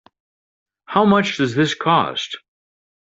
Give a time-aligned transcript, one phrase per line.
[0.85, 2.37] How much does this cost?